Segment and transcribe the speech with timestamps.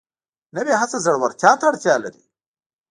[0.55, 2.23] نوې هڅه زړورتیا ته اړتیا لري